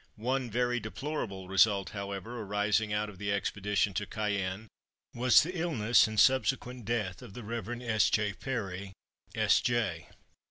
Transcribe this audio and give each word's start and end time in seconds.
One 0.15 0.49
very 0.49 0.79
deplorable 0.79 1.47
result, 1.47 1.91
however, 1.91 2.41
arising 2.41 2.91
out 2.91 3.07
of 3.07 3.19
the 3.19 3.31
expedition 3.31 3.93
to 3.93 4.07
Cayenne 4.07 4.67
was 5.13 5.43
the 5.43 5.55
illness 5.55 6.07
and 6.07 6.19
subsequent 6.19 6.85
death 6.85 7.21
of 7.21 7.35
the 7.35 7.43
Rev. 7.43 7.79
S. 7.83 8.09
J. 8.09 8.33
Perry, 8.33 8.93
S.J. 9.35 10.07